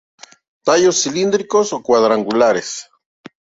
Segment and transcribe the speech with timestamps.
[0.65, 2.89] Tallo cilíndricos o cuadrangulares.